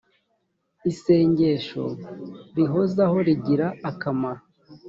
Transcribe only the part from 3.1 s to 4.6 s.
rigira akamaro.